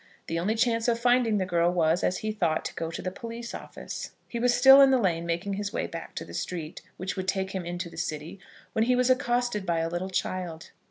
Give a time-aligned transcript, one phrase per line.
[0.25, 3.11] The only chance of finding the girl was, as he thought, to go to the
[3.11, 4.13] police office.
[4.27, 7.27] He was still in the lane, making his way back to the street which would
[7.27, 8.39] take him into the city,
[8.73, 10.71] when he was accosted by a little child.